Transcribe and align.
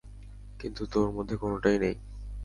কিন্তু 0.59 0.81
তোর 0.85 1.07
মধ্যে 1.11 1.35
কোনোটাই 1.37 1.77
নেই। 1.79 1.95